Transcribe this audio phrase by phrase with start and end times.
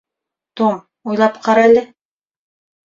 [0.61, 0.81] Том,
[1.11, 1.89] уйлап ҡара әле.